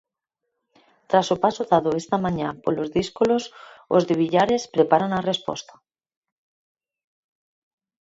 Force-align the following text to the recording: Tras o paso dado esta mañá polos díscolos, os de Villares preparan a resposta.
Tras 1.09 1.27
o 1.35 1.37
paso 1.43 1.63
dado 1.73 1.89
esta 2.01 2.17
mañá 2.25 2.49
polos 2.63 2.91
díscolos, 2.95 3.43
os 3.95 4.03
de 4.07 4.15
Villares 4.21 4.63
preparan 4.75 5.11
a 5.13 5.25
resposta. 5.31 5.73